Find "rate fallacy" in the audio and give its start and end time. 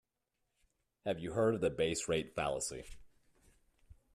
2.09-2.85